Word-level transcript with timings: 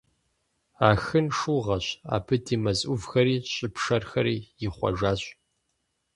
Ахын 0.89 1.27
шыугъэщ, 1.37 1.85
абы 2.15 2.35
ди 2.45 2.55
мэз 2.63 2.79
Ӏувхэри 2.87 3.35
щӀы 3.53 3.67
пшэрхэри 3.73 4.37
ихъуэжащ. 4.65 5.21